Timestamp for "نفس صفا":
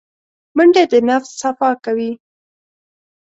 1.09-1.71